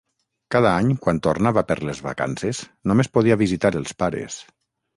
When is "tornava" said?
1.27-1.63